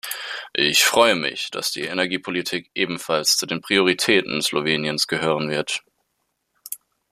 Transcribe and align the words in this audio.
Ich 0.55 0.83
freue 0.83 1.13
mich, 1.13 1.51
dass 1.51 1.69
die 1.69 1.83
Energiepolitik 1.83 2.71
ebenfalls 2.73 3.37
zu 3.37 3.45
den 3.45 3.61
Prioritäten 3.61 4.41
Sloweniens 4.41 5.05
gehören 5.05 5.51
wird. 5.51 5.83